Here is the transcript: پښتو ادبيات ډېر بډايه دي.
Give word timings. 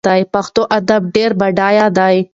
پښتو 0.33 0.61
ادبيات 0.77 1.11
ډېر 1.15 1.31
بډايه 1.39 1.87
دي. 1.97 2.17